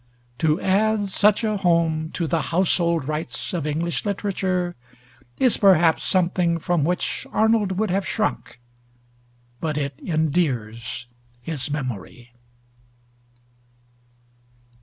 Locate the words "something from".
6.03-6.83